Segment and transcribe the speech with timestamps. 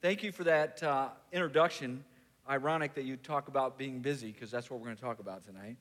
[0.00, 2.04] Thank you for that uh, introduction.
[2.48, 5.44] Ironic that you talk about being busy, because that's what we're going to talk about
[5.44, 5.76] tonight.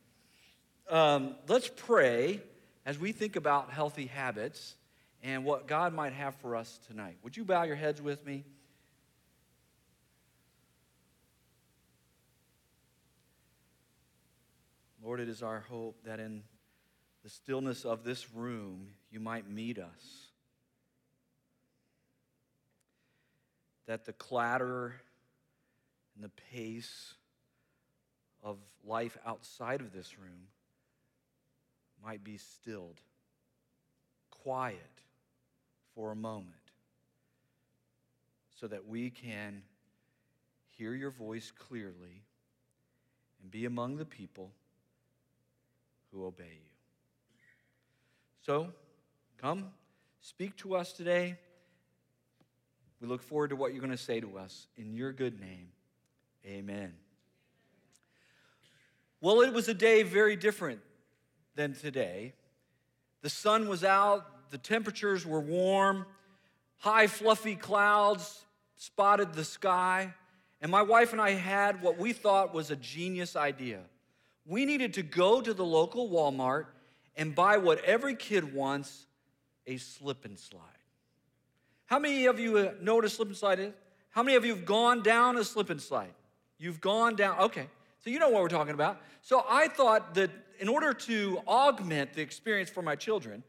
[0.90, 2.42] Um, let's pray
[2.84, 4.76] as we think about healthy habits
[5.22, 7.18] and what God might have for us tonight.
[7.24, 8.44] Would you bow your heads with me?
[15.04, 16.42] Lord, it is our hope that in
[17.24, 20.27] the stillness of this room, you might meet us.
[23.88, 24.94] That the clatter
[26.16, 27.14] and the pace
[28.44, 30.48] of life outside of this room
[32.04, 33.00] might be stilled,
[34.30, 35.02] quiet
[35.96, 36.54] for a moment,
[38.60, 39.64] so that we can
[40.78, 42.24] hear your voice clearly
[43.42, 44.52] and be among the people
[46.12, 46.72] who obey you.
[48.46, 48.72] So,
[49.38, 49.72] come,
[50.22, 51.38] speak to us today.
[53.02, 54.68] We look forward to what you're going to say to us.
[54.78, 55.68] In your good name,
[56.46, 56.94] amen.
[59.22, 60.80] Well, it was a day very different
[61.56, 62.34] than today.
[63.22, 66.06] The sun was out, the temperatures were warm,
[66.78, 68.44] high, fluffy clouds
[68.80, 70.14] spotted the sky,
[70.62, 73.80] and my wife and I had what we thought was a genius idea
[74.48, 76.66] we needed to go to the local Walmart
[77.16, 79.06] and buy what every kid wants
[79.68, 80.62] a slip and slide.
[81.88, 83.74] How many of you know what a slip and slide is?
[84.12, 86.14] How many of you have gone down a slip and slide?
[86.58, 87.68] You've gone down, okay.
[88.04, 89.02] So you know what we're talking about.
[89.22, 90.30] So I thought that
[90.60, 93.44] in order to augment the experience for my children,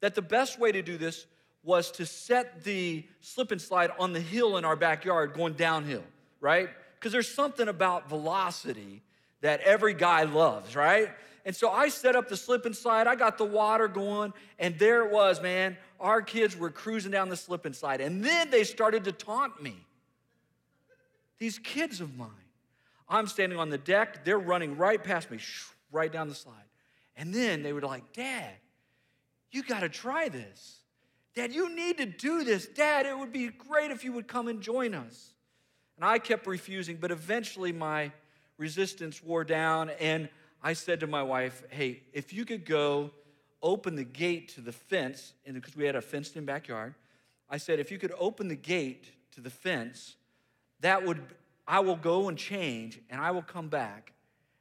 [0.00, 1.26] that the best way to do this
[1.64, 6.02] was to set the slip and slide on the hill in our backyard going downhill,
[6.40, 6.68] right?
[6.98, 9.02] Because there's something about velocity
[9.42, 11.10] that every guy loves, right?
[11.44, 13.06] And so I set up the slip and slide.
[13.06, 15.76] I got the water going, and there it was, man.
[15.98, 18.00] Our kids were cruising down the slip and slide.
[18.00, 19.76] And then they started to taunt me.
[21.38, 22.28] These kids of mine.
[23.08, 25.38] I'm standing on the deck, they're running right past me,
[25.90, 26.54] right down the slide.
[27.16, 28.52] And then they were like, Dad,
[29.50, 30.78] you got to try this.
[31.34, 32.66] Dad, you need to do this.
[32.66, 35.34] Dad, it would be great if you would come and join us.
[35.96, 38.12] And I kept refusing, but eventually my
[38.56, 40.28] resistance wore down, and
[40.62, 43.10] I said to my wife, Hey, if you could go
[43.62, 46.94] open the gate to the fence, because we had a fenced in backyard,
[47.50, 50.16] I said, If you could open the gate to the fence,
[50.80, 51.20] that would,
[51.66, 54.12] I will go and change, and I will come back,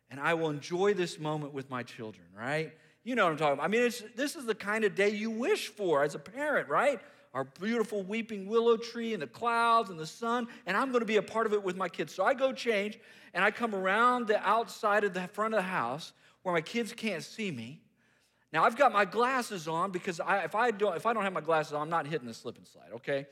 [0.09, 2.73] and I will enjoy this moment with my children, right?
[3.03, 3.65] You know what I'm talking about.
[3.65, 6.99] I mean, this is the kind of day you wish for as a parent, right?
[7.33, 11.05] Our beautiful weeping willow tree and the clouds and the sun, and I'm going to
[11.05, 12.13] be a part of it with my kids.
[12.13, 12.99] So I go change,
[13.33, 16.11] and I come around the outside of the front of the house
[16.43, 17.81] where my kids can't see me.
[18.51, 21.31] Now I've got my glasses on because I, if I don't if I don't have
[21.31, 22.91] my glasses on, I'm not hitting the slip and slide.
[22.95, 23.27] Okay,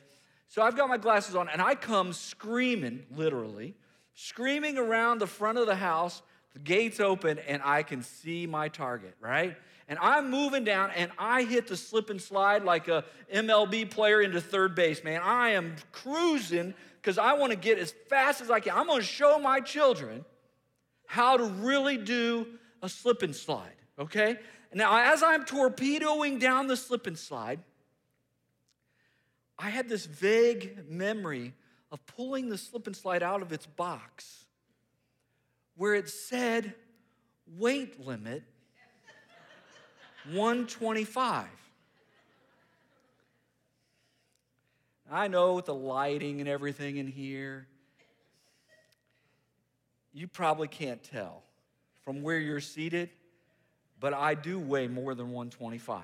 [0.48, 3.76] so I've got my glasses on, and I come screaming, literally,
[4.14, 6.22] screaming around the front of the house.
[6.54, 9.14] The gates open, and I can see my target.
[9.20, 9.58] Right
[9.90, 14.22] and I'm moving down and I hit the slip and slide like a MLB player
[14.22, 15.20] into third base, man.
[15.24, 18.78] I am cruising because I want to get as fast as I can.
[18.78, 20.24] I'm going to show my children
[21.08, 22.46] how to really do
[22.84, 24.38] a slip and slide, okay?
[24.72, 27.60] Now, as I'm torpedoing down the slip and slide,
[29.58, 31.56] I had this vague memory
[31.92, 34.46] of pulling the slip and slide out of its box
[35.76, 36.76] where it said
[37.58, 38.44] weight limit
[40.34, 41.48] 125.
[45.12, 47.68] I know with the lighting and everything in here,
[50.14, 51.44] you probably can't tell
[52.04, 53.10] from where you're seated,
[54.00, 56.02] but I do weigh more than 125.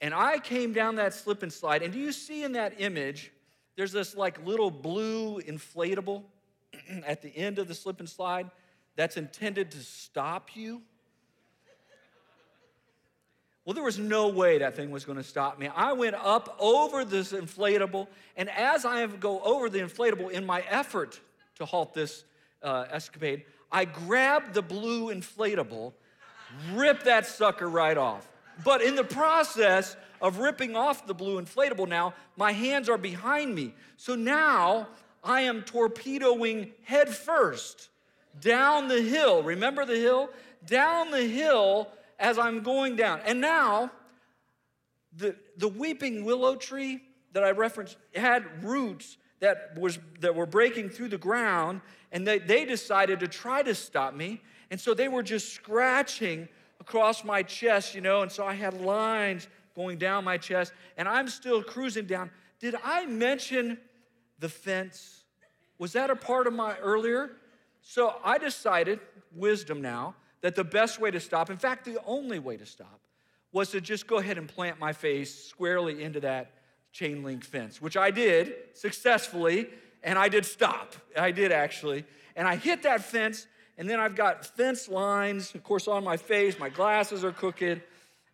[0.00, 3.32] And I came down that slip and slide, and do you see in that image,
[3.76, 6.22] there's this like little blue inflatable
[7.06, 8.50] at the end of the slip and slide
[8.96, 10.82] that's intended to stop you?
[13.64, 15.68] Well, there was no way that thing was going to stop me.
[15.68, 18.06] I went up over this inflatable,
[18.36, 21.20] and as I go over the inflatable in my effort
[21.56, 22.24] to halt this
[22.62, 25.92] uh, escapade, I grabbed the blue inflatable,
[26.72, 28.28] ripped that sucker right off.
[28.64, 33.54] But in the process of ripping off the blue inflatable now, my hands are behind
[33.54, 33.74] me.
[33.96, 34.88] So now
[35.22, 37.90] I am torpedoing headfirst
[38.40, 39.42] down the hill.
[39.42, 40.30] Remember the hill?
[40.66, 41.88] Down the hill
[42.20, 43.20] as I'm going down.
[43.24, 43.90] And now,
[45.16, 47.00] the, the weeping willow tree
[47.32, 51.80] that I referenced had roots that, was, that were breaking through the ground,
[52.12, 54.42] and they, they decided to try to stop me.
[54.70, 58.80] And so they were just scratching across my chest, you know, and so I had
[58.80, 62.30] lines going down my chest, and I'm still cruising down.
[62.60, 63.78] did I mention
[64.38, 65.24] the fence?
[65.78, 67.30] Was that a part of my earlier?
[67.80, 69.00] So I decided,
[69.34, 73.00] wisdom now, that the best way to stop, in fact, the only way to stop,
[73.52, 76.52] was to just go ahead and plant my face squarely into that
[76.92, 79.68] chain link fence, which I did successfully,
[80.02, 80.94] and I did stop.
[81.16, 82.04] I did actually.
[82.36, 83.46] And I hit that fence,
[83.76, 86.58] and then I've got fence lines, of course, on my face.
[86.58, 87.82] My glasses are crooked.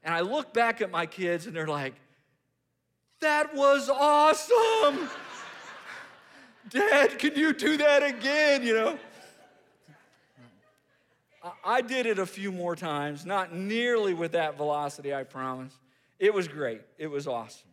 [0.03, 1.95] And I look back at my kids, and they're like,
[3.21, 5.09] that was awesome.
[6.71, 8.63] Dad, can you do that again?
[8.63, 8.99] You know?
[11.65, 15.73] I did it a few more times, not nearly with that velocity, I promise.
[16.19, 17.69] It was great, it was awesome.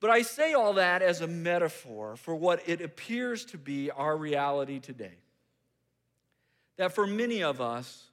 [0.00, 4.16] But I say all that as a metaphor for what it appears to be our
[4.16, 5.14] reality today.
[6.76, 8.10] That for many of us,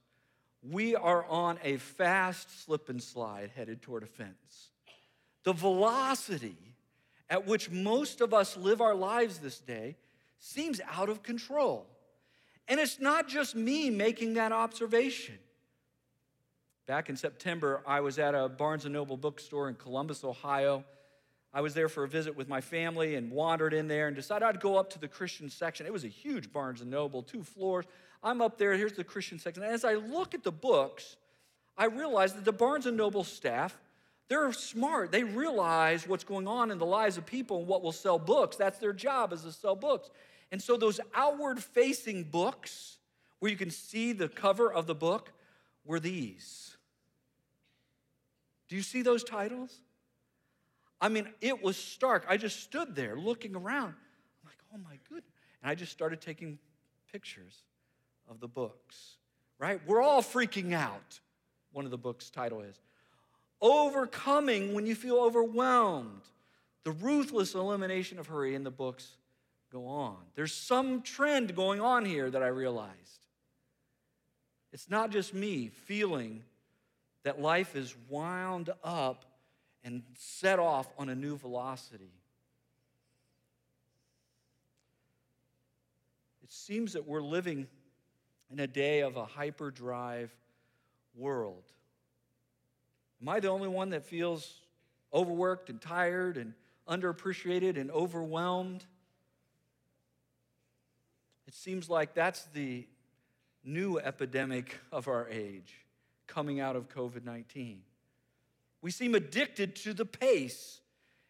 [0.62, 4.70] we are on a fast slip and slide headed toward a fence.
[5.44, 6.58] The velocity
[7.30, 9.96] at which most of us live our lives this day
[10.40, 11.88] seems out of control.
[12.70, 15.40] And it's not just me making that observation.
[16.86, 20.86] Back in September, I was at a Barnes & Noble bookstore in Columbus, Ohio.
[21.52, 24.46] I was there for a visit with my family and wandered in there and decided
[24.46, 25.88] I'd go up to the Christian section.
[25.88, 27.86] It was a huge Barnes & Noble, two floors.
[28.24, 29.64] I'm up there, here's the Christian section.
[29.64, 31.16] And as I look at the books,
[31.76, 33.76] I realize that the Barnes & Noble staff,
[34.28, 35.12] they're smart.
[35.12, 38.58] They realize what's going on in the lives of people and what will sell books.
[38.58, 40.12] That's their job is to sell books.
[40.52, 42.98] And so those outward facing books
[43.40, 45.32] where you can see the cover of the book
[45.86, 46.78] were these.
[48.68, 49.82] Do you see those titles?
[51.02, 52.26] I mean, it was stark.
[52.28, 53.94] I just stood there looking around.
[53.94, 55.34] I'm like, oh my goodness.
[55.62, 56.60] And I just started taking
[57.12, 57.64] pictures
[58.30, 59.16] of the books,
[59.58, 59.80] right?
[59.88, 61.20] We're all freaking out,
[61.72, 62.80] one of the book's title is.
[63.62, 66.22] Overcoming when you feel overwhelmed.
[66.84, 69.18] The ruthless elimination of hurry in the books
[69.72, 70.18] go on.
[70.36, 73.28] There's some trend going on here that I realized.
[74.72, 76.44] It's not just me feeling
[77.24, 79.26] that life is wound up
[79.84, 82.14] and set off on a new velocity.
[86.44, 87.68] It seems that we're living
[88.52, 90.32] in a day of a hyperdrive
[91.16, 91.64] world.
[93.22, 94.62] Am I the only one that feels
[95.14, 96.54] overworked and tired and
[96.88, 98.86] underappreciated and overwhelmed?
[101.50, 102.86] It seems like that's the
[103.64, 105.84] new epidemic of our age
[106.28, 107.82] coming out of COVID 19.
[108.84, 110.80] We seem addicted to the pace.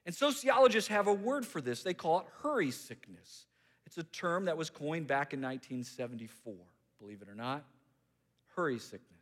[0.05, 1.83] And sociologists have a word for this.
[1.83, 3.45] They call it hurry sickness.
[3.85, 6.53] It's a term that was coined back in 1974,
[6.99, 7.63] believe it or not.
[8.57, 9.21] Hurry sickness.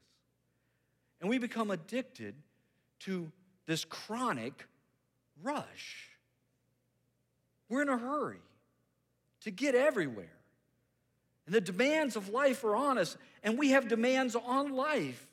[1.22, 2.34] And we become addicted
[3.02, 3.32] to
[3.68, 4.66] this chronic
[5.44, 6.10] rush.
[7.70, 8.42] We're in a hurry
[9.42, 10.37] to get everywhere.
[11.48, 15.26] And the demands of life are on us, and we have demands on life.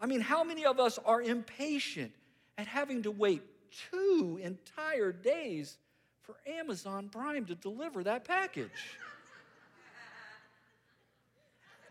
[0.00, 2.12] I mean, how many of us are impatient
[2.56, 3.42] at having to wait
[3.90, 5.76] two entire days
[6.22, 8.70] for Amazon Prime to deliver that package?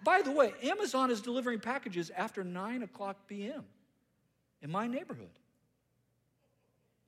[0.06, 3.66] By the way, Amazon is delivering packages after 9 o'clock p.m.
[4.62, 5.28] in my neighborhood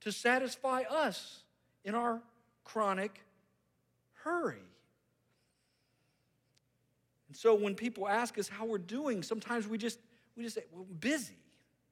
[0.01, 1.43] to satisfy us
[1.85, 2.21] in our
[2.65, 3.21] chronic
[4.23, 4.57] hurry.
[7.37, 9.99] So when people ask us how we're doing, sometimes we just
[10.35, 11.37] we just say, well, busy.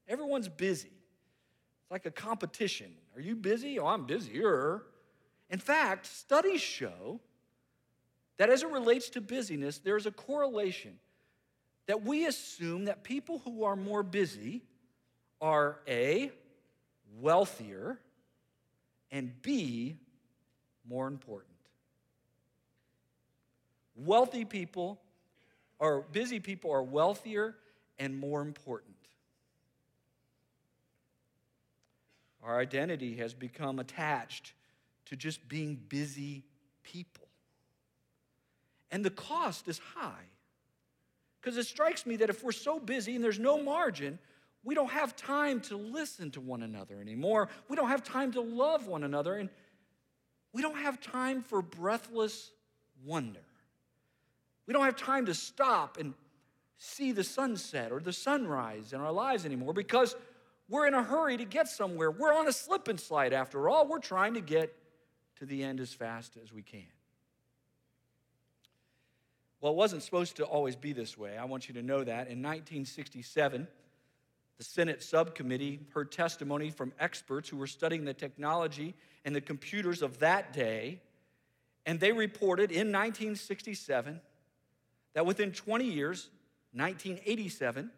[0.07, 0.89] Everyone's busy.
[0.89, 2.91] It's like a competition.
[3.15, 3.77] Are you busy?
[3.77, 4.81] Oh, I'm busier.
[5.51, 7.19] In fact, studies show
[8.37, 10.97] that as it relates to busyness, there's a correlation
[11.85, 14.63] that we assume that people who are more busy
[15.41, 16.31] are A,
[17.19, 17.99] wealthier,
[19.11, 19.95] and B,
[20.89, 21.53] more important.
[23.95, 24.99] Wealthy people
[25.79, 27.55] or busy people are wealthier
[27.97, 28.95] and more important.
[32.43, 34.53] Our identity has become attached
[35.05, 36.43] to just being busy
[36.83, 37.27] people.
[38.91, 40.25] And the cost is high.
[41.41, 44.19] Because it strikes me that if we're so busy and there's no margin,
[44.63, 47.49] we don't have time to listen to one another anymore.
[47.67, 49.35] We don't have time to love one another.
[49.35, 49.49] And
[50.53, 52.51] we don't have time for breathless
[53.03, 53.44] wonder.
[54.67, 56.13] We don't have time to stop and
[56.77, 60.15] see the sunset or the sunrise in our lives anymore because
[60.67, 62.09] we're in a hurry to get somewhere.
[62.11, 63.87] We're on a slip and slide after all.
[63.87, 64.75] We're trying to get
[65.37, 66.87] to the end as fast as we can.
[69.61, 71.37] Well, it wasn't supposed to always be this way.
[71.37, 72.27] I want you to know that.
[72.27, 73.67] In 1967,
[74.57, 78.95] The Senate subcommittee heard testimony from experts who were studying the technology
[79.25, 81.01] and the computers of that day,
[81.85, 84.21] and they reported in 1967
[85.15, 86.29] that within 20 years,
[86.73, 87.89] 1987,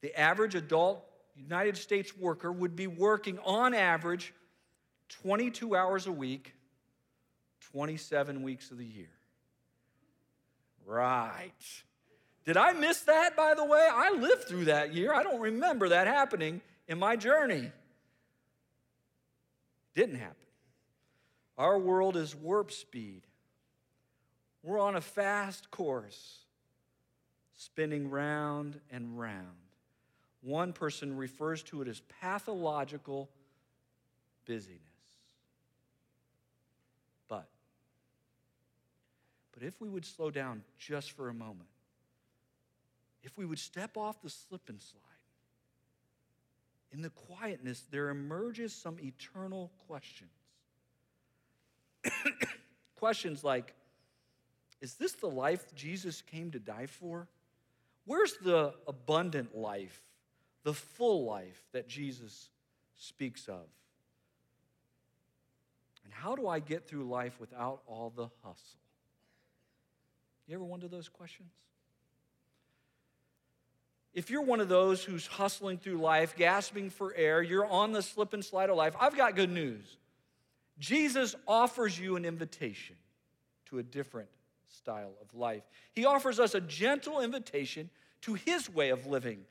[0.00, 1.04] the average adult
[1.36, 4.34] United States worker would be working on average
[5.22, 6.54] 22 hours a week,
[7.72, 9.10] 27 weeks of the year.
[10.86, 11.52] Right.
[12.44, 13.86] Did I miss that, by the way?
[13.92, 15.14] I lived through that year.
[15.14, 17.70] I don't remember that happening in my journey.
[19.94, 20.36] Didn't happen.
[21.58, 23.22] Our world is warp speed.
[24.62, 26.38] We're on a fast course,
[27.56, 29.46] spinning round and round.
[30.42, 33.30] One person refers to it as pathological
[34.46, 34.80] busyness.
[37.28, 37.48] But,
[39.52, 41.68] but if we would slow down just for a moment,
[43.22, 45.00] if we would step off the slip and slide,
[46.92, 50.30] in the quietness, there emerges some eternal questions.
[52.96, 53.74] questions like
[54.80, 57.28] Is this the life Jesus came to die for?
[58.06, 60.00] Where's the abundant life,
[60.62, 62.48] the full life that Jesus
[62.96, 63.66] speaks of?
[66.04, 68.80] And how do I get through life without all the hustle?
[70.46, 71.52] You ever wonder those questions?
[74.12, 78.02] If you're one of those who's hustling through life, gasping for air, you're on the
[78.02, 79.84] slip and slide of life, I've got good news.
[80.80, 82.96] Jesus offers you an invitation
[83.66, 84.28] to a different
[84.70, 85.62] style of life.
[85.92, 87.90] He offers us a gentle invitation
[88.22, 89.44] to his way of living.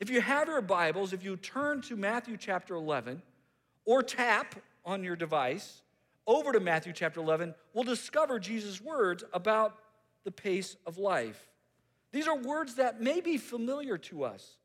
[0.00, 3.22] If you have your Bibles, if you turn to Matthew chapter 11
[3.84, 4.54] or tap
[4.84, 5.82] on your device
[6.26, 9.76] over to Matthew chapter 11, we'll discover Jesus' words about
[10.24, 11.48] the pace of life.
[12.12, 14.56] These are words that may be familiar to us.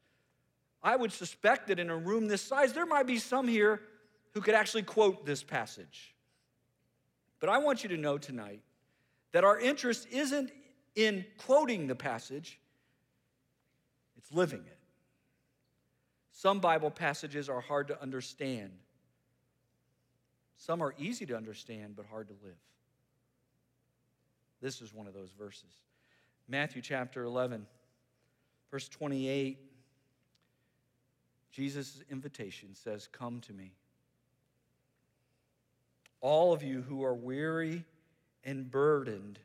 [0.83, 3.81] I would suspect that in a room this size, there might be some here
[4.33, 6.13] who could actually quote this passage.
[7.39, 8.61] But I want you to know tonight
[9.31, 10.51] that our interest isn't
[10.95, 12.59] in quoting the passage,
[14.17, 14.77] it's living it.
[16.31, 18.71] Some Bible passages are hard to understand,
[20.57, 22.57] some are easy to understand, but hard to live.
[24.61, 25.69] This is one of those verses.
[26.47, 27.67] Matthew chapter 11,
[28.71, 29.59] verse 28,
[31.51, 33.73] Jesus' invitation says, Come to me.
[36.21, 37.83] All of you who are weary
[38.43, 39.39] and burdened,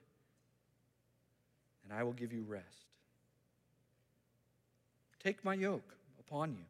[1.84, 2.66] and I will give you rest.
[5.22, 6.64] Take my yoke upon you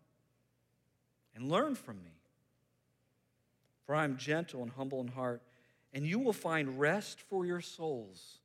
[1.35, 2.13] and learn from me.
[3.87, 5.43] For I am gentle and humble in heart,
[5.93, 8.39] and you will find rest for your souls.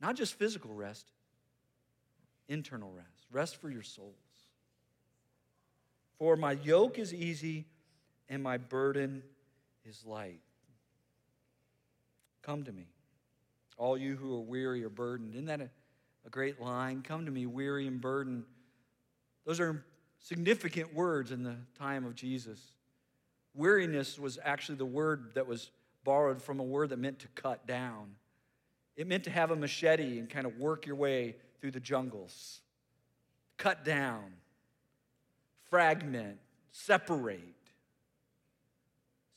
[0.00, 1.06] Not just physical rest,
[2.48, 4.14] internal rest, rest for your souls.
[6.18, 7.66] For my yoke is easy
[8.28, 9.22] and my burden
[9.84, 10.40] is light.
[12.48, 12.86] Come to me,
[13.76, 15.34] all you who are weary or burdened.
[15.34, 15.68] Isn't that a,
[16.24, 17.02] a great line?
[17.02, 18.44] Come to me, weary and burdened.
[19.44, 19.84] Those are
[20.18, 22.58] significant words in the time of Jesus.
[23.54, 25.70] Weariness was actually the word that was
[26.04, 28.14] borrowed from a word that meant to cut down.
[28.96, 32.62] It meant to have a machete and kind of work your way through the jungles,
[33.58, 34.24] cut down,
[35.68, 36.38] fragment,
[36.72, 37.57] separate.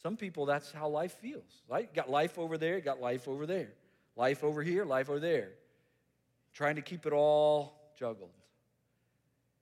[0.03, 1.61] Some people, that's how life feels.
[1.69, 1.93] Right?
[1.93, 3.73] Got life over there, got life over there.
[4.15, 5.49] Life over here, life over there.
[6.53, 8.31] Trying to keep it all juggled.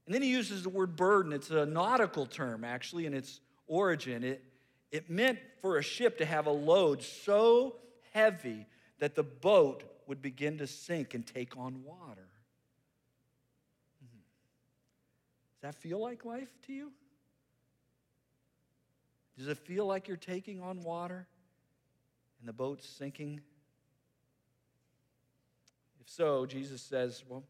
[0.05, 1.34] And then he uses the word burden.
[1.34, 4.24] It's a nautical term, actually, in its origin.
[4.24, 4.43] It,
[4.91, 7.75] it meant for a ship to have a load so
[8.13, 8.65] heavy
[9.00, 12.27] that the boat would begin to sink and take on water.
[14.03, 14.17] Mm-hmm.
[15.53, 16.91] Does that feel like life to you?
[19.39, 21.25] Does it feel like you're taking on water
[22.41, 23.39] and the boat's sinking?
[26.01, 27.46] If so, Jesus says, Well,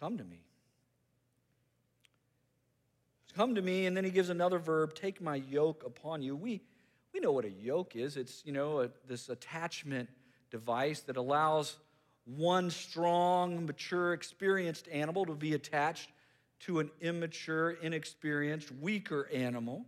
[0.00, 0.40] come to me.
[3.36, 6.34] Come to me, and then he gives another verb take my yoke upon you.
[6.34, 6.60] We,
[7.12, 10.08] we know what a yoke is it's, you know, a, this attachment
[10.50, 11.76] device that allows
[12.24, 16.10] one strong, mature, experienced animal to be attached
[16.60, 19.84] to an immature, inexperienced, weaker animal,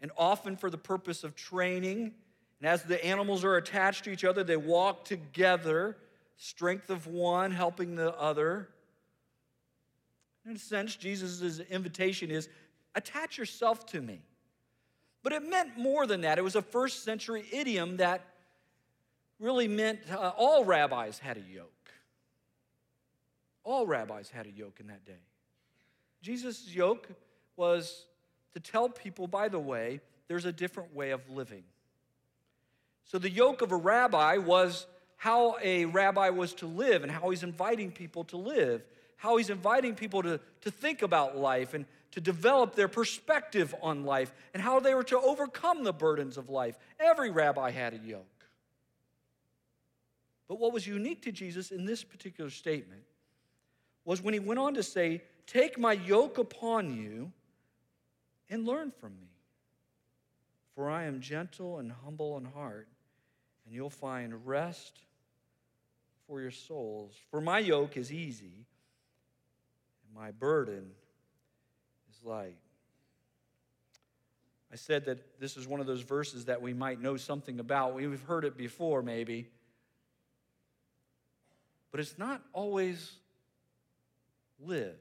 [0.00, 2.12] and often for the purpose of training.
[2.60, 5.96] And as the animals are attached to each other, they walk together,
[6.36, 8.68] strength of one helping the other.
[10.46, 12.48] In a sense, Jesus' invitation is
[12.94, 14.22] attach yourself to me.
[15.22, 16.38] But it meant more than that.
[16.38, 18.24] It was a first century idiom that
[19.38, 21.90] really meant uh, all rabbis had a yoke.
[23.64, 25.20] All rabbis had a yoke in that day.
[26.22, 27.08] Jesus' yoke
[27.56, 28.06] was
[28.54, 31.64] to tell people, by the way, there's a different way of living.
[33.04, 37.30] So the yoke of a rabbi was how a rabbi was to live and how
[37.30, 38.82] he's inviting people to live,
[39.16, 44.04] how he's inviting people to, to think about life and to develop their perspective on
[44.04, 46.78] life and how they were to overcome the burdens of life.
[46.98, 48.24] Every rabbi had a yoke.
[50.48, 53.02] But what was unique to Jesus in this particular statement
[54.04, 57.32] was when he went on to say, Take my yoke upon you
[58.50, 59.28] and learn from me.
[60.74, 62.88] For I am gentle and humble in heart,
[63.64, 64.98] and you'll find rest
[66.26, 67.14] for your souls.
[67.30, 68.66] For my yoke is easy,
[70.04, 70.90] and my burden
[72.10, 72.58] is light.
[74.72, 77.94] I said that this is one of those verses that we might know something about.
[77.94, 79.48] We've heard it before, maybe
[81.90, 83.12] but it's not always
[84.60, 84.96] lived.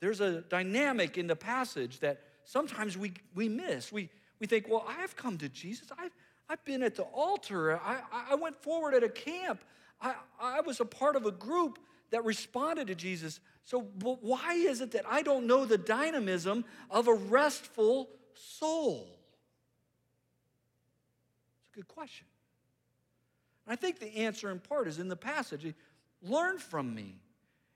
[0.00, 3.92] There's a dynamic in the passage that sometimes we, we miss.
[3.92, 4.10] We,
[4.40, 5.88] we think, well, I've come to Jesus.
[5.98, 6.12] I've,
[6.48, 7.78] I've been at the altar.
[7.78, 9.62] I, I went forward at a camp.
[10.00, 11.78] I, I was a part of a group
[12.10, 13.40] that responded to Jesus.
[13.64, 19.08] So, why is it that I don't know the dynamism of a restful soul?
[21.60, 22.26] It's a good question.
[23.66, 25.74] I think the answer in part is in the passage.
[26.22, 27.16] Learn from me.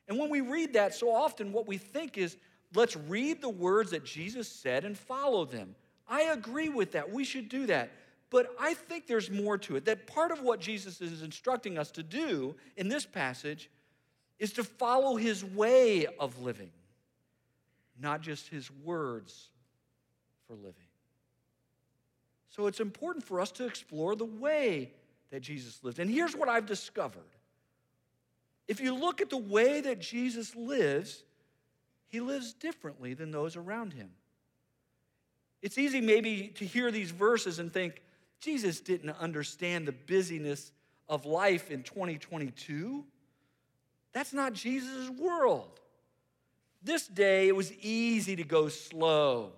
[0.07, 2.37] And when we read that, so often what we think is,
[2.75, 5.75] let's read the words that Jesus said and follow them.
[6.09, 7.13] I agree with that.
[7.13, 7.91] We should do that.
[8.31, 9.87] But I think there's more to it.
[9.87, 13.71] That part of what Jesus is instructing us to do in this passage
[14.39, 16.71] is to follow his way of living,
[17.99, 19.49] not just his words
[20.47, 20.75] for living.
[22.51, 24.93] So it's important for us to explore the way
[25.31, 25.99] that Jesus lived.
[25.99, 27.23] And here's what I've discovered
[28.67, 31.23] if you look at the way that Jesus lives,
[32.09, 34.11] he lives differently than those around him.
[35.63, 38.03] It's easy maybe to hear these verses and think,
[38.41, 40.71] Jesus didn't understand the busyness
[41.09, 43.05] of life in 2022.
[44.13, 45.81] That's not Jesus' world.
[46.83, 49.53] This day, it was easy to go slow.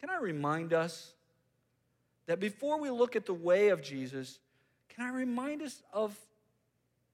[0.00, 1.12] Can I remind us
[2.26, 4.40] that before we look at the way of Jesus,
[4.88, 6.16] can I remind us of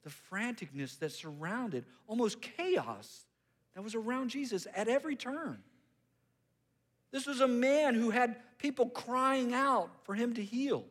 [0.03, 3.27] the franticness that surrounded, almost chaos
[3.75, 5.59] that was around Jesus at every turn.
[7.11, 10.85] This was a man who had people crying out for him to heal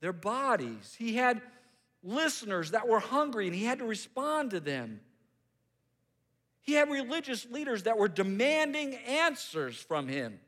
[0.00, 0.94] their bodies.
[0.98, 1.42] He had
[2.02, 5.00] listeners that were hungry and he had to respond to them.
[6.62, 10.38] He had religious leaders that were demanding answers from him.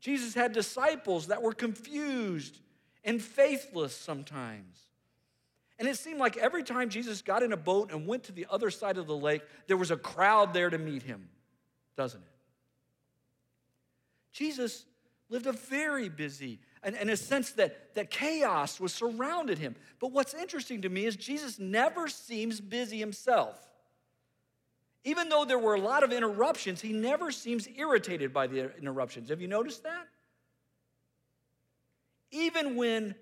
[0.00, 2.58] Jesus had disciples that were confused
[3.04, 4.76] and faithless sometimes.
[5.82, 8.46] And it seemed like every time Jesus got in a boat and went to the
[8.48, 11.28] other side of the lake, there was a crowd there to meet him,
[11.96, 12.28] doesn't it?
[14.30, 14.84] Jesus
[15.28, 19.74] lived a very busy, and in a sense that, that chaos was surrounded him.
[19.98, 23.58] But what's interesting to me is Jesus never seems busy himself.
[25.02, 29.30] Even though there were a lot of interruptions, he never seems irritated by the interruptions.
[29.30, 30.06] Have you noticed that?
[32.30, 33.16] Even when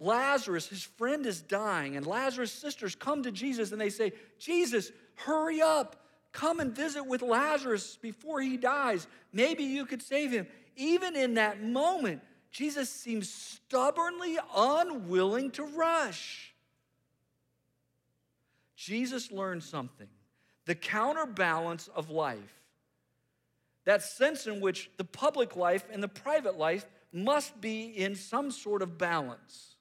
[0.00, 4.90] Lazarus, his friend, is dying, and Lazarus' sisters come to Jesus and they say, Jesus,
[5.14, 5.96] hurry up.
[6.32, 9.06] Come and visit with Lazarus before he dies.
[9.32, 10.46] Maybe you could save him.
[10.76, 16.54] Even in that moment, Jesus seems stubbornly unwilling to rush.
[18.74, 20.08] Jesus learned something
[20.66, 22.62] the counterbalance of life,
[23.84, 28.52] that sense in which the public life and the private life must be in some
[28.52, 29.74] sort of balance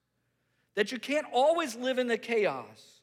[0.76, 3.02] that you can't always live in the chaos.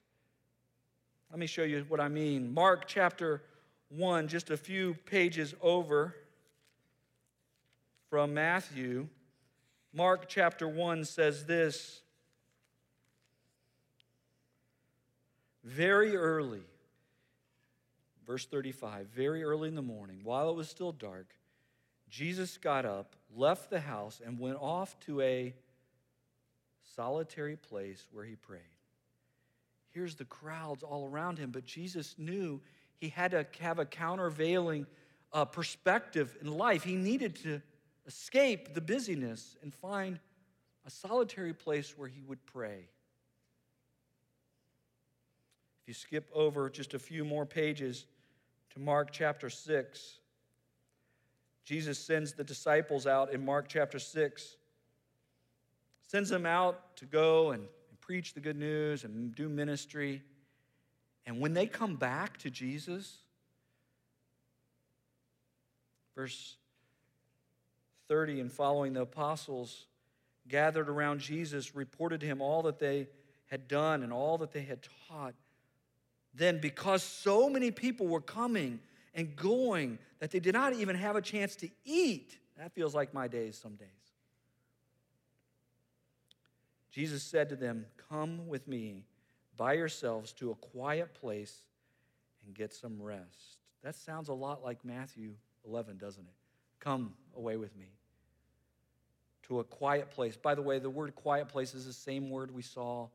[1.31, 2.55] Let me show you what I mean.
[2.55, 3.43] Mark chapter
[3.91, 6.15] 1, just a few pages over
[8.11, 9.09] from Matthew.
[9.93, 12.03] Mark chapter 1 says this
[15.65, 16.63] Very early,
[18.25, 21.35] verse 35, very early in the morning, while it was still dark,
[22.09, 25.55] Jesus got up, left the house, and went off to a
[26.97, 28.61] solitary place where he prayed.
[29.91, 32.61] Here's the crowds all around him, but Jesus knew
[32.99, 34.87] he had to have a countervailing
[35.33, 36.83] uh, perspective in life.
[36.83, 37.63] He needed to
[38.07, 40.19] escape the busyness and find
[40.87, 42.89] a solitary place where he would pray.
[45.83, 48.07] If you skip over just a few more pages
[48.71, 50.19] to Mark chapter 6,
[51.65, 54.57] Jesus sends the disciples out in Mark chapter 6
[56.07, 60.23] sends them out to go and, and preach the good news and do ministry.
[61.27, 63.19] And when they come back to Jesus,
[66.17, 66.57] Verse
[68.09, 69.87] 30 and following the apostles
[70.49, 73.09] gathered around Jesus reported to him all that they
[73.51, 75.35] had done and all that they had taught.
[76.35, 78.81] Then, because so many people were coming
[79.15, 83.13] and going that they did not even have a chance to eat, that feels like
[83.13, 83.89] my days some days.
[86.97, 89.05] Jesus said to them, Come with me
[89.55, 91.55] by yourselves to a quiet place
[92.43, 93.59] and get some rest.
[93.83, 95.35] That sounds a lot like Matthew
[95.67, 96.33] 11, doesn't it?
[96.81, 97.89] Come away with me
[99.43, 100.39] to a quiet place.
[100.39, 103.09] By the way, the word quiet place is the same word we saw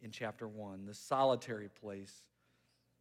[0.00, 2.22] in chapter 1, the solitary place.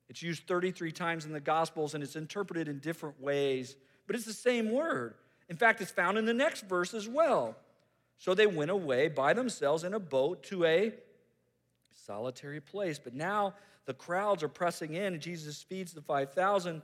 [0.07, 4.25] It's used 33 times in the Gospels and it's interpreted in different ways, but it's
[4.25, 5.15] the same word.
[5.49, 7.57] In fact, it's found in the next verse as well.
[8.21, 10.93] So they went away by themselves in a boat to a
[12.05, 12.99] solitary place.
[12.99, 13.55] But now
[13.85, 16.83] the crowds are pressing in, and Jesus feeds the 5,000.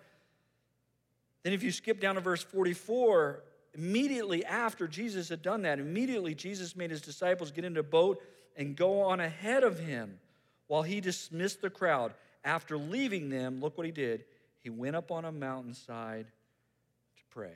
[1.43, 3.43] Then, if you skip down to verse 44,
[3.76, 8.19] immediately after Jesus had done that, immediately Jesus made his disciples get into a boat
[8.56, 10.17] and go on ahead of him
[10.65, 12.15] while he dismissed the crowd.
[12.43, 14.26] After leaving them, look what he did.
[14.63, 17.54] He went up on a mountainside to pray.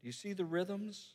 [0.00, 1.14] Do you see the rhythms?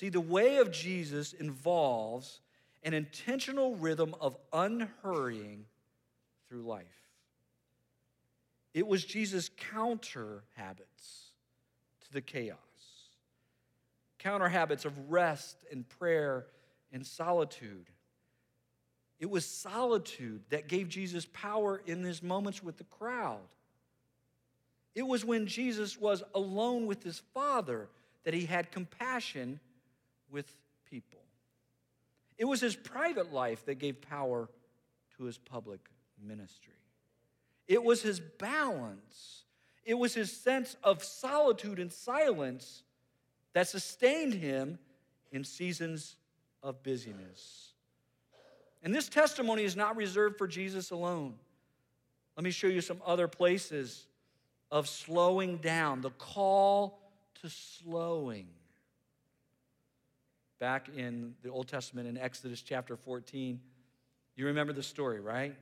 [0.00, 2.40] See, the way of Jesus involves
[2.82, 5.66] an intentional rhythm of unhurrying
[6.48, 6.86] through life.
[8.72, 11.32] It was Jesus' counter habits
[12.00, 12.56] to the chaos,
[14.18, 16.46] counter habits of rest and prayer
[16.90, 17.90] and solitude.
[19.18, 23.50] It was solitude that gave Jesus power in his moments with the crowd.
[24.94, 27.90] It was when Jesus was alone with his Father
[28.24, 29.60] that he had compassion
[30.30, 30.54] with
[30.88, 31.20] people.
[32.38, 34.48] It was his private life that gave power
[35.16, 35.80] to his public
[36.22, 36.74] ministry.
[37.68, 39.44] It was his balance,
[39.84, 42.82] it was his sense of solitude and silence
[43.52, 44.78] that sustained him
[45.32, 46.16] in seasons
[46.62, 47.72] of busyness.
[48.82, 51.34] And this testimony is not reserved for Jesus alone.
[52.36, 54.06] Let me show you some other places
[54.70, 57.00] of slowing down, the call
[57.42, 58.48] to slowing.
[60.60, 63.58] Back in the Old Testament in Exodus chapter 14,
[64.36, 65.56] you remember the story, right?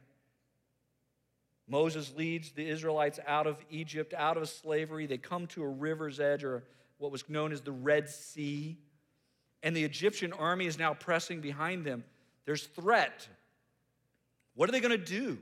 [1.69, 5.07] Moses leads the Israelites out of Egypt, out of slavery.
[5.07, 6.65] They come to a river's edge, or
[6.97, 8.77] what was known as the Red Sea.
[9.63, 12.03] And the Egyptian army is now pressing behind them.
[12.45, 13.29] There's threat.
[14.55, 15.39] What are they going to do?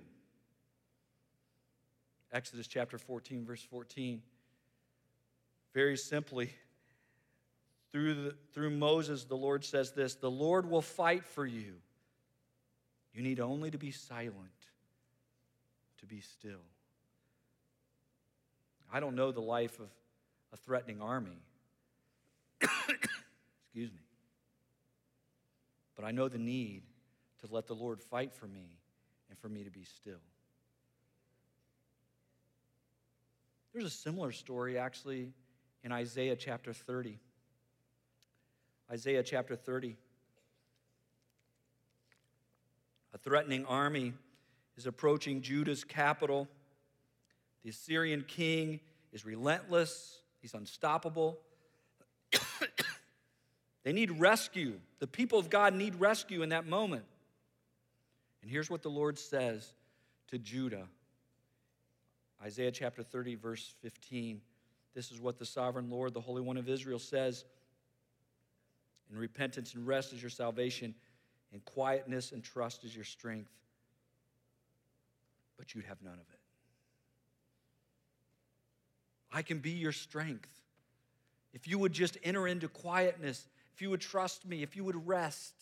[2.30, 4.20] Exodus chapter 14, verse 14.
[5.72, 6.50] Very simply,
[7.92, 11.74] through, the, through Moses, the Lord says this The Lord will fight for you.
[13.14, 14.50] You need only to be silent
[15.98, 16.60] to be still.
[18.92, 19.88] I don't know the life of
[20.52, 21.38] a threatening army.
[22.62, 24.00] Excuse me.
[25.94, 26.82] But I know the need
[27.40, 28.68] to let the Lord fight for me
[29.28, 30.20] and for me to be still.
[33.72, 35.32] There's a similar story actually
[35.82, 37.18] in Isaiah chapter 30.
[38.90, 39.96] Isaiah chapter 30.
[43.14, 44.12] A threatening army
[44.76, 46.48] is approaching Judah's capital.
[47.64, 48.80] The Assyrian king
[49.12, 51.38] is relentless, he's unstoppable.
[53.84, 54.74] they need rescue.
[54.98, 57.04] The people of God need rescue in that moment.
[58.42, 59.72] And here's what the Lord says
[60.28, 60.86] to Judah
[62.42, 64.40] Isaiah chapter 30, verse 15.
[64.94, 67.44] This is what the sovereign Lord, the Holy One of Israel, says.
[69.10, 70.94] In repentance and rest is your salvation,
[71.52, 73.50] and quietness and trust is your strength
[75.56, 76.40] but you'd have none of it.
[79.32, 80.48] I can be your strength.
[81.52, 85.06] If you would just enter into quietness, if you would trust me, if you would
[85.06, 85.54] rest,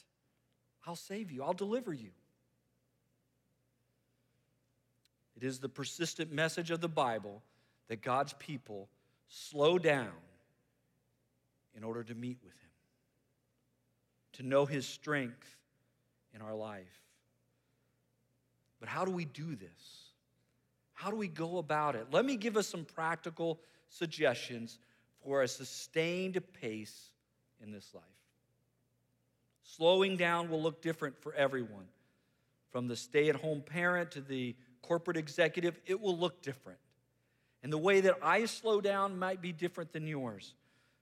[0.86, 2.10] I'll save you, I'll deliver you.
[5.36, 7.42] It is the persistent message of the Bible
[7.88, 8.88] that God's people
[9.28, 10.12] slow down
[11.76, 12.63] in order to meet with Him,
[14.34, 15.56] to know His strength
[16.34, 17.00] in our life.
[18.80, 20.10] But how do we do this?
[20.92, 22.06] How do we go about it?
[22.12, 24.78] Let me give us some practical suggestions
[25.22, 27.10] for a sustained pace
[27.62, 28.04] in this life.
[29.62, 31.86] Slowing down will look different for everyone.
[32.70, 36.78] From the stay at home parent to the corporate executive, it will look different.
[37.62, 40.54] And the way that I slow down might be different than yours.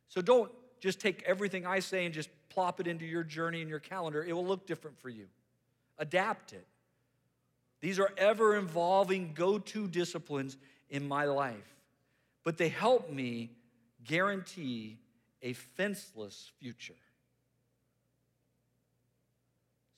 [0.09, 3.71] So don't just take everything I say and just plop it into your journey and
[3.71, 4.25] your calendar.
[4.25, 5.29] It will look different for you.
[5.97, 6.67] Adapt it.
[7.81, 10.57] These are ever evolving go to disciplines
[10.91, 11.77] in my life,
[12.43, 13.51] but they help me
[14.05, 14.99] guarantee
[15.41, 16.95] a fenceless future.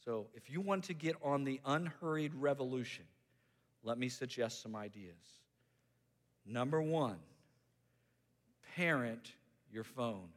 [0.04, 3.06] So, if you want to get on the unhurried revolution,
[3.82, 5.14] let me suggest some ideas.
[6.44, 7.16] Number one,
[8.76, 9.32] parent
[9.72, 10.28] your phone.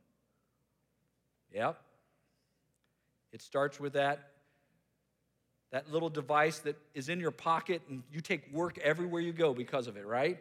[1.54, 1.82] Yep.
[3.32, 4.32] It starts with that,
[5.72, 9.54] that little device that is in your pocket and you take work everywhere you go
[9.54, 10.38] because of it, right?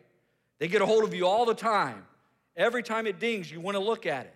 [0.59, 2.05] They get a hold of you all the time.
[2.57, 4.35] Every time it dings, you want to look at it.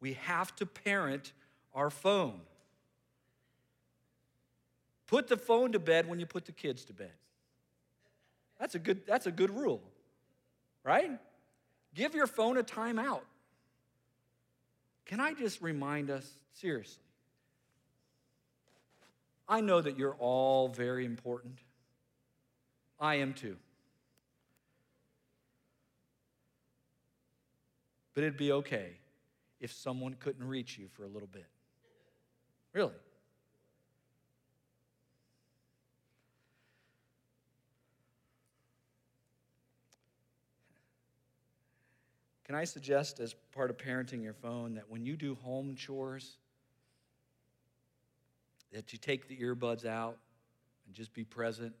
[0.00, 1.32] We have to parent
[1.74, 2.40] our phone.
[5.06, 7.12] Put the phone to bed when you put the kids to bed.
[8.58, 9.82] That's a good, that's a good rule,
[10.84, 11.10] right?
[11.94, 13.20] Give your phone a timeout.
[15.04, 17.02] Can I just remind us, seriously?
[19.48, 21.58] I know that you're all very important.
[22.98, 23.56] I am too.
[28.14, 28.92] But it'd be okay
[29.60, 31.46] if someone couldn't reach you for a little bit.
[32.72, 32.94] Really.
[42.44, 46.36] Can I suggest, as part of parenting your phone, that when you do home chores,
[48.72, 50.16] that you take the earbuds out
[50.86, 51.74] and just be present?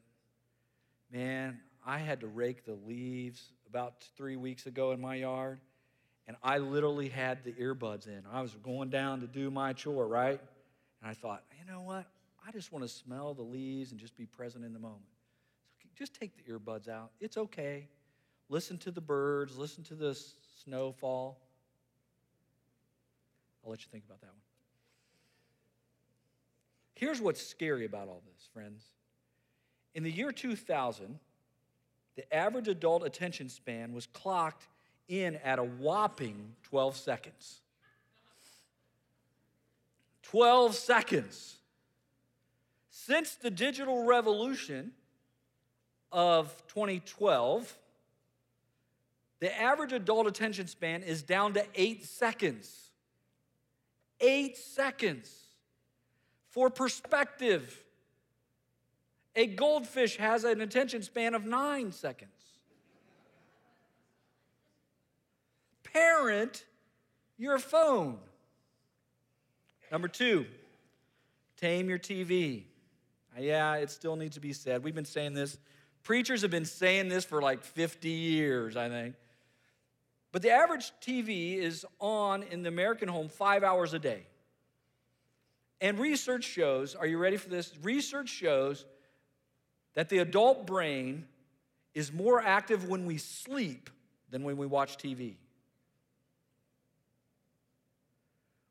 [1.12, 5.60] Man, I had to rake the leaves about three weeks ago in my yard,
[6.26, 8.22] and I literally had the earbuds in.
[8.32, 10.40] I was going down to do my chore, right?
[11.00, 12.06] And I thought, you know what?
[12.46, 15.02] I just want to smell the leaves and just be present in the moment.
[15.82, 17.10] So just take the earbuds out.
[17.20, 17.88] It's okay.
[18.48, 20.16] Listen to the birds, listen to the
[20.64, 21.40] snowfall.
[23.64, 24.36] I'll let you think about that one.
[26.94, 28.84] Here's what's scary about all this, friends.
[29.96, 31.18] In the year 2000,
[32.16, 34.68] the average adult attention span was clocked
[35.08, 37.60] in at a whopping 12 seconds.
[40.22, 41.56] 12 seconds.
[42.90, 44.92] Since the digital revolution
[46.12, 47.78] of 2012,
[49.40, 52.90] the average adult attention span is down to eight seconds.
[54.20, 55.30] Eight seconds.
[56.50, 57.82] For perspective,
[59.36, 62.30] a goldfish has an attention span of nine seconds.
[65.84, 66.64] Parent
[67.38, 68.18] your phone.
[69.92, 70.46] Number two,
[71.58, 72.64] tame your TV.
[73.36, 74.82] Uh, yeah, it still needs to be said.
[74.82, 75.58] We've been saying this.
[76.02, 79.14] Preachers have been saying this for like 50 years, I think.
[80.32, 84.26] But the average TV is on in the American home five hours a day.
[85.80, 87.72] And research shows, are you ready for this?
[87.82, 88.86] Research shows
[89.96, 91.26] that the adult brain
[91.94, 93.90] is more active when we sleep
[94.30, 95.34] than when we watch TV.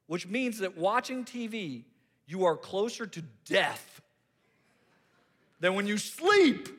[0.08, 1.84] Which means that watching TV,
[2.28, 4.02] you are closer to death
[5.60, 6.70] than when you sleep.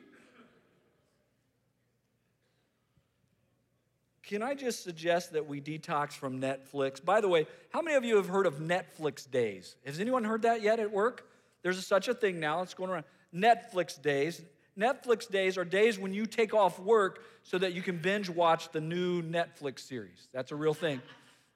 [4.23, 7.03] Can I just suggest that we detox from Netflix?
[7.03, 9.75] By the way, how many of you have heard of Netflix days?
[9.85, 11.27] Has anyone heard that yet at work?
[11.63, 12.61] There's such a thing now.
[12.61, 13.05] It's going around.
[13.33, 14.41] Netflix days.
[14.77, 18.71] Netflix days are days when you take off work so that you can binge watch
[18.71, 20.27] the new Netflix series.
[20.33, 21.01] That's a real thing.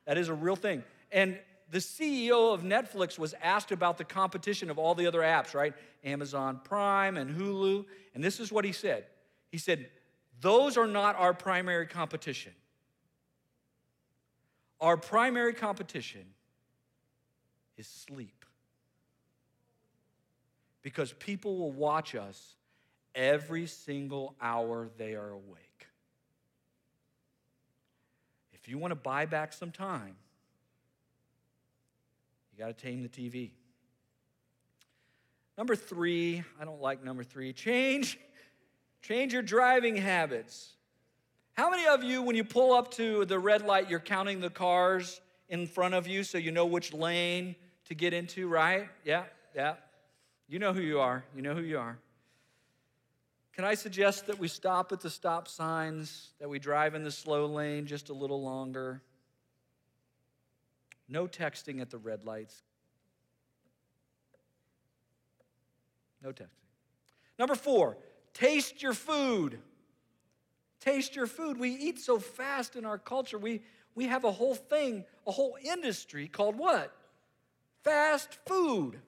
[0.06, 0.84] That is a real thing.
[1.12, 1.38] And
[1.70, 5.74] the CEO of Netflix was asked about the competition of all the other apps, right?
[6.04, 7.86] Amazon Prime and Hulu.
[8.14, 9.06] And this is what he said
[9.52, 9.90] He said,
[10.42, 12.54] Those are not our primary competition.
[14.82, 16.26] Our primary competition
[17.78, 18.41] is sleep.
[20.82, 22.56] Because people will watch us
[23.14, 25.88] every single hour they are awake.
[28.54, 30.16] If you want to buy back some time,
[32.52, 33.52] you got to tame the TV.
[35.58, 38.20] Number three, I don't like number three, change,
[39.02, 40.74] change your driving habits.
[41.54, 44.50] How many of you, when you pull up to the red light, you're counting the
[44.50, 48.88] cars in front of you so you know which lane to get into, right?
[49.04, 49.24] Yeah,
[49.56, 49.76] yeah.
[50.52, 51.24] You know who you are.
[51.34, 51.98] You know who you are.
[53.56, 57.12] Can I suggest that we stop at the stop signs, that we drive in the
[57.12, 59.02] slow lane just a little longer?
[61.08, 62.64] No texting at the red lights.
[66.22, 66.50] No texting.
[67.40, 67.96] Number four,
[68.34, 69.58] taste your food.
[70.82, 71.58] Taste your food.
[71.62, 73.38] We eat so fast in our culture.
[73.38, 73.62] We,
[73.96, 76.94] we have a whole thing, a whole industry called what?
[77.86, 79.00] Fast food.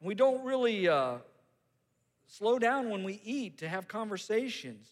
[0.00, 1.16] We don't really uh,
[2.26, 4.86] slow down when we eat to have conversations.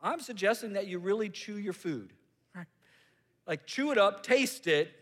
[0.00, 2.12] I'm suggesting that you really chew your food.
[3.46, 4.92] Like, chew it up, taste it,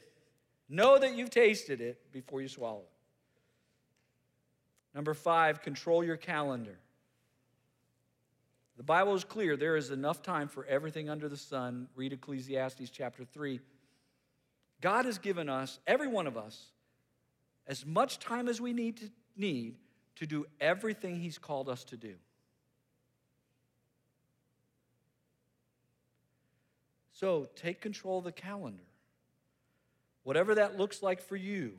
[0.69, 2.91] know that you've tasted it before you swallow it.
[4.95, 6.79] Number five, control your calendar.
[8.77, 9.57] The Bible is clear.
[9.57, 11.89] There is enough time for everything under the sun.
[11.95, 13.61] Read Ecclesiastes chapter 3.
[14.81, 16.71] God has given us, every one of us,
[17.67, 19.77] as much time as we need to, need
[20.17, 22.15] to do everything He's called us to do.
[27.13, 28.85] So take control of the calendar.
[30.23, 31.73] Whatever that looks like for you.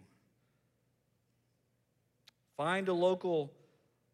[2.58, 3.52] Find a local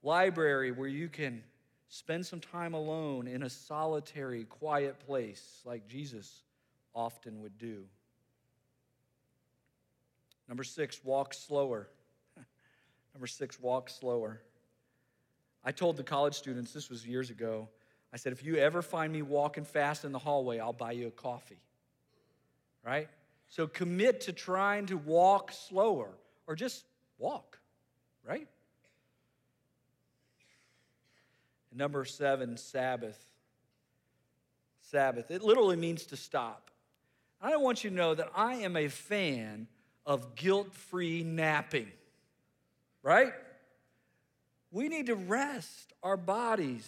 [0.04, 1.44] library where you can
[1.90, 6.44] spend some time alone in a solitary, quiet place like Jesus
[6.94, 7.84] often would do.
[10.48, 11.90] Number six, walk slower.
[13.18, 14.40] Number six, walk slower.
[15.64, 17.68] I told the college students, this was years ago,
[18.14, 21.08] I said, if you ever find me walking fast in the hallway, I'll buy you
[21.08, 21.58] a coffee.
[22.86, 23.10] Right?
[23.50, 26.12] So commit to trying to walk slower
[26.46, 26.86] or just
[27.18, 27.58] walk,
[28.24, 28.48] right?
[31.72, 33.20] And number seven, Sabbath.
[34.84, 35.32] Sabbath.
[35.32, 36.70] It literally means to stop.
[37.42, 39.66] I want you to know that I am a fan
[40.06, 41.88] of guilt free napping
[43.08, 43.32] right?
[44.70, 46.86] We need to rest our bodies.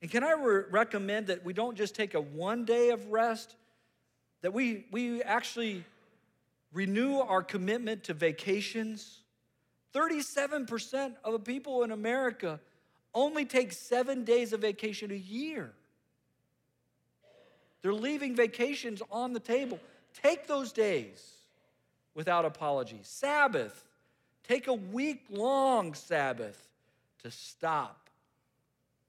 [0.00, 3.56] And can I re- recommend that we don't just take a one day of rest,
[4.42, 5.84] that we, we actually
[6.72, 9.22] renew our commitment to vacations?
[9.96, 12.60] 37% of the people in America
[13.12, 15.72] only take seven days of vacation a year.
[17.82, 19.80] They're leaving vacations on the table.
[20.22, 21.32] Take those days
[22.14, 23.00] without apology.
[23.02, 23.88] Sabbath,
[24.46, 26.68] Take a week long Sabbath
[27.22, 28.08] to stop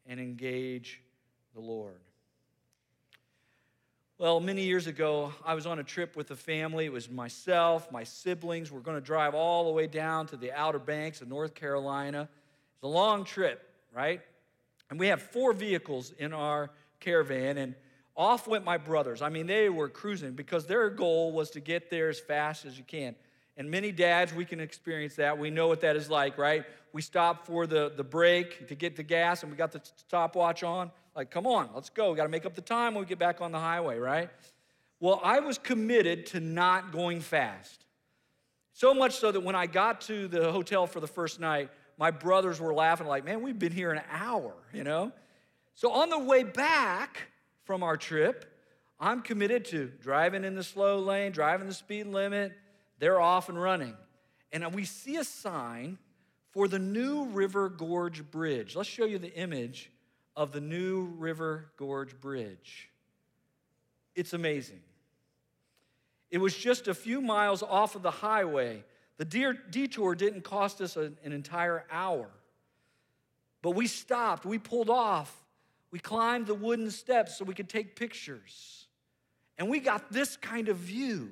[0.08, 1.02] and engage
[1.54, 2.00] the Lord.
[4.18, 6.86] Well, many years ago, I was on a trip with a family.
[6.86, 8.70] It was myself, my siblings.
[8.70, 12.28] We're going to drive all the way down to the Outer Banks of North Carolina.
[12.76, 13.62] It's a long trip,
[13.96, 14.20] right?
[14.90, 17.76] And we have four vehicles in our caravan, and
[18.14, 19.22] off went my brothers.
[19.22, 22.78] I mean, they were cruising because their goal was to get there as fast as
[22.78, 23.16] you can.
[23.60, 25.38] And many dads, we can experience that.
[25.38, 26.64] We know what that is like, right?
[26.94, 30.64] We stop for the, the break to get the gas and we got the stopwatch
[30.64, 30.92] on.
[31.14, 32.12] Like, come on, let's go.
[32.12, 34.30] We got to make up the time when we get back on the highway, right?
[35.02, 37.86] Well, I was committed to not going fast.
[38.72, 42.12] So much so that when I got to the hotel for the first night, my
[42.12, 45.12] brothers were laughing, like, man, we've been here an hour, you know?
[45.76, 47.28] So on the way back
[47.66, 48.46] from our trip,
[49.02, 52.54] I'm committed to driving in the slow lane, driving the speed limit,
[53.00, 53.96] they're off and running.
[54.52, 55.98] And we see a sign
[56.52, 58.76] for the New River Gorge Bridge.
[58.76, 59.92] Let's show you the image
[60.36, 62.90] of the New River Gorge Bridge.
[64.16, 64.82] It's amazing.
[66.32, 68.84] It was just a few miles off of the highway.
[69.18, 69.26] The
[69.70, 72.30] detour didn't cost us an entire hour.
[73.62, 75.36] But we stopped, we pulled off,
[75.92, 78.88] we climbed the wooden steps so we could take pictures.
[79.58, 81.32] And we got this kind of view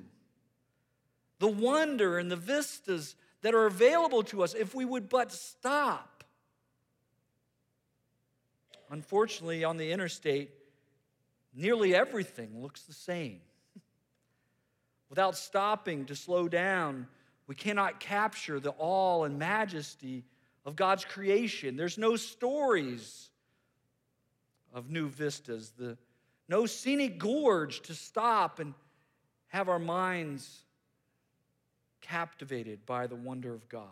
[1.38, 6.24] the wonder and the vistas that are available to us if we would but stop.
[8.90, 10.50] Unfortunately, on the interstate,
[11.54, 13.40] nearly everything looks the same.
[15.10, 17.06] Without stopping to slow down,
[17.46, 20.24] we cannot capture the awe and majesty
[20.64, 21.76] of God's creation.
[21.76, 23.30] There's no stories
[24.72, 25.96] of new vistas, the,
[26.48, 28.74] no scenic gorge to stop and
[29.48, 30.64] have our minds
[32.08, 33.86] captivated by the wonder of God.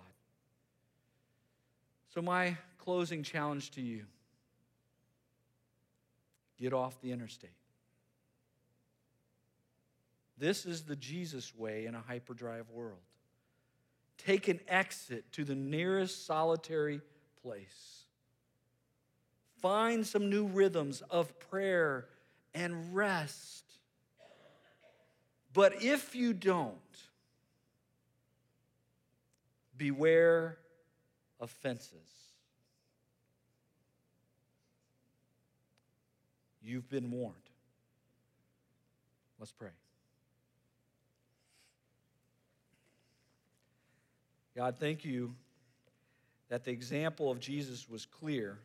[2.15, 4.05] So, my closing challenge to you
[6.59, 7.51] get off the interstate.
[10.39, 12.99] This is the Jesus way in a hyperdrive world.
[14.19, 17.01] Take an exit to the nearest solitary
[17.43, 18.05] place.
[19.61, 22.07] Find some new rhythms of prayer
[22.55, 23.65] and rest.
[25.53, 26.75] But if you don't,
[29.77, 30.59] Beware
[31.41, 32.27] of fences.
[36.63, 37.37] You've been warned.
[39.39, 39.71] Let's pray.
[44.57, 45.35] God, thank you
[46.49, 48.59] that the example of Jesus was clear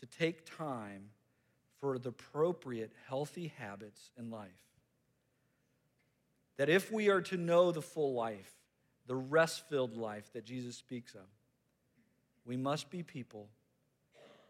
[0.00, 1.04] to take time
[1.80, 4.48] for the appropriate healthy habits in life.
[6.56, 8.52] That if we are to know the full life,
[9.08, 11.26] the rest filled life that Jesus speaks of,
[12.46, 13.48] we must be people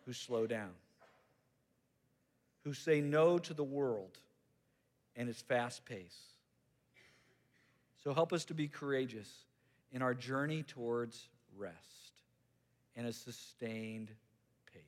[0.05, 0.73] who slow down,
[2.65, 4.19] who say no to the world
[5.17, 6.19] and its fast pace.
[8.03, 9.31] So help us to be courageous
[9.93, 11.77] in our journey towards rest
[12.97, 14.11] and a sustained
[14.73, 14.83] pace.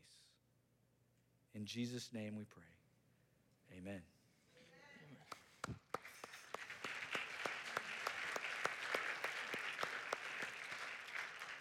[1.54, 2.62] In Jesus' name we pray.
[3.78, 4.00] Amen.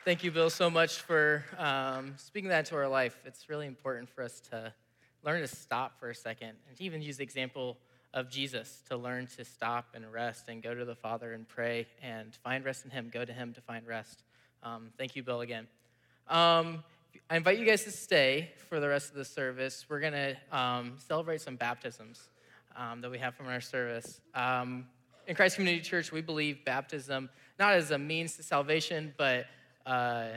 [0.09, 3.15] Thank you, Bill, so much for um, speaking that into our life.
[3.25, 4.73] It's really important for us to
[5.23, 7.77] learn to stop for a second and even use the example
[8.15, 11.85] of Jesus to learn to stop and rest and go to the Father and pray
[12.01, 14.23] and find rest in Him, go to Him to find rest.
[14.63, 15.67] Um, thank you, Bill, again.
[16.27, 16.83] Um,
[17.29, 19.85] I invite you guys to stay for the rest of the service.
[19.89, 22.29] We're going to um, celebrate some baptisms
[22.75, 24.21] um, that we have from our service.
[24.33, 24.87] Um,
[25.27, 27.29] in Christ Community Church, we believe baptism
[27.59, 29.45] not as a means to salvation, but
[29.89, 30.27] uh,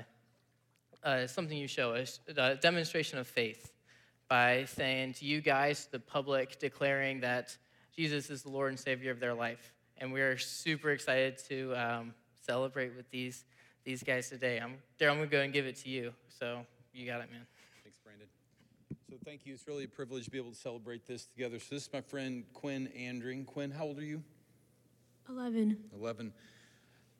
[1.05, 3.73] uh, something you show us, a demonstration of faith
[4.29, 7.57] by saying to you guys, the public, declaring that
[7.95, 9.75] Jesus is the Lord and Savior of their life.
[9.99, 12.15] And we are super excited to um,
[12.47, 13.45] celebrate with these,
[13.85, 14.59] these guys today.
[14.59, 16.15] I'm, Daryl, I'm going to go and give it to you.
[16.29, 17.47] So you got it, man.
[17.85, 18.27] Thanks, Brandon.
[19.11, 19.53] So thank you.
[19.53, 21.59] It's really a privilege to be able to celebrate this together.
[21.59, 23.45] So this is my friend Quinn Andring.
[23.45, 24.23] Quinn, how old are you?
[25.29, 25.77] 11.
[25.95, 26.33] 11.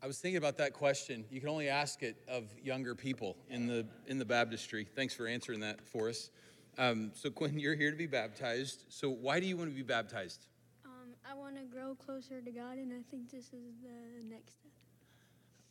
[0.03, 1.25] I was thinking about that question.
[1.31, 4.85] You can only ask it of younger people in the in the baptistry.
[4.97, 6.31] Thanks for answering that for us.
[6.77, 8.85] Um, so Quinn, you're here to be baptized.
[8.89, 10.49] So why do you want to be baptized?
[10.85, 14.55] Um, I want to grow closer to God, and I think this is the next
[14.55, 14.73] step.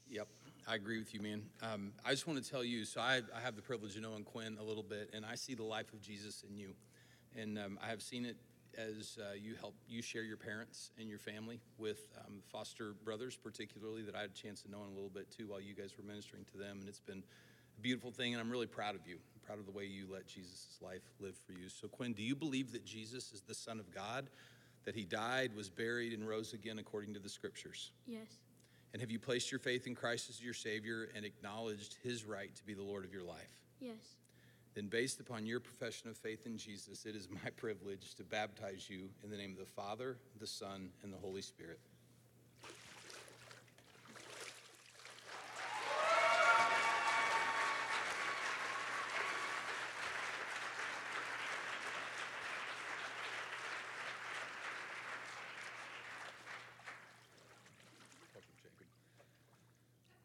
[0.07, 0.27] Yep,
[0.65, 1.43] I agree with you, man.
[1.61, 2.85] Um, I just want to tell you.
[2.85, 5.55] So I, I have the privilege of knowing Quinn a little bit, and I see
[5.55, 6.73] the life of Jesus in you,
[7.37, 8.37] and um, I have seen it
[8.77, 13.35] as uh, you help you share your parents and your family with um, foster brothers,
[13.35, 15.73] particularly that I had a chance to know in a little bit too while you
[15.73, 17.23] guys were ministering to them, and it's been
[17.77, 19.15] a beautiful thing, and I'm really proud of you.
[19.15, 21.69] I'm proud of the way you let Jesus' life live for you.
[21.69, 24.27] So, Quinn, do you believe that Jesus is the Son of God,
[24.85, 27.91] that He died, was buried, and rose again according to the Scriptures?
[28.05, 28.27] Yes.
[28.93, 32.53] And have you placed your faith in Christ as your Savior and acknowledged His right
[32.55, 33.57] to be the Lord of your life?
[33.79, 34.15] Yes.
[34.73, 38.89] Then, based upon your profession of faith in Jesus, it is my privilege to baptize
[38.89, 41.79] you in the name of the Father, the Son, and the Holy Spirit.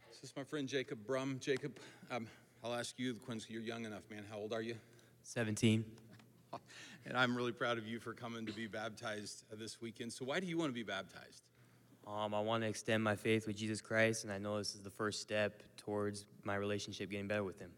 [0.09, 1.39] This is my friend Jacob Brum.
[1.41, 1.79] Jacob,
[2.13, 2.29] um,
[2.67, 4.25] I'll ask you, Quincy, you're young enough, man.
[4.29, 4.75] How old are you?
[5.23, 5.85] 17.
[7.09, 10.13] And I'm really proud of you for coming to be baptized uh, this weekend.
[10.13, 11.43] So, why do you want to be baptized?
[12.05, 14.81] Um, I want to extend my faith with Jesus Christ, and I know this is
[14.81, 17.71] the first step towards my relationship getting better with Him.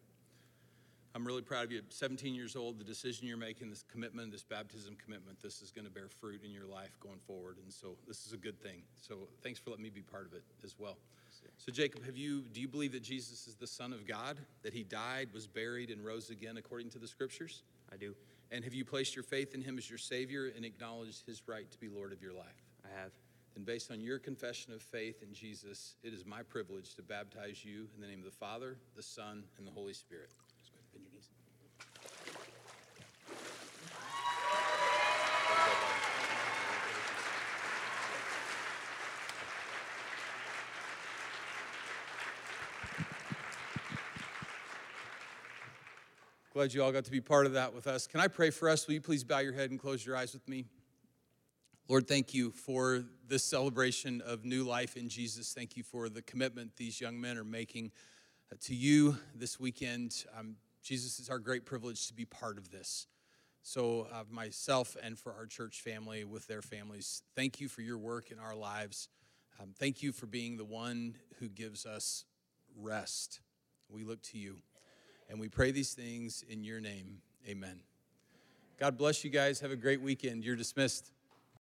[1.18, 1.78] I'm really proud of you.
[1.78, 5.72] At 17 years old, the decision you're making, this commitment, this baptism commitment, this is
[5.72, 7.56] going to bear fruit in your life going forward.
[7.60, 8.82] And so, this is a good thing.
[8.96, 10.96] So, thanks for letting me be part of it as well.
[11.56, 14.72] So, Jacob, have you do you believe that Jesus is the Son of God, that
[14.72, 17.64] He died, was buried, and rose again according to the Scriptures?
[17.92, 18.14] I do.
[18.52, 21.68] And have you placed your faith in Him as your Savior and acknowledged His right
[21.68, 22.62] to be Lord of your life?
[22.84, 23.10] I have.
[23.56, 27.64] And based on your confession of faith in Jesus, it is my privilege to baptize
[27.64, 30.30] you in the name of the Father, the Son, and the Holy Spirit.
[30.60, 31.28] Just go ahead and bend your knees.
[46.58, 48.08] Glad you all got to be part of that with us.
[48.08, 48.84] Can I pray for us?
[48.88, 50.64] Will you please bow your head and close your eyes with me?
[51.86, 55.52] Lord, thank you for this celebration of new life in Jesus.
[55.52, 57.92] Thank you for the commitment these young men are making
[58.50, 60.24] uh, to you this weekend.
[60.36, 63.06] Um, Jesus, it's our great privilege to be part of this.
[63.62, 67.98] So, uh, myself and for our church family with their families, thank you for your
[67.98, 69.08] work in our lives.
[69.62, 72.24] Um, thank you for being the one who gives us
[72.76, 73.38] rest.
[73.88, 74.56] We look to you.
[75.28, 77.18] And we pray these things in your name.
[77.46, 77.80] Amen.
[78.78, 79.60] God bless you guys.
[79.60, 80.44] Have a great weekend.
[80.44, 81.10] You're dismissed.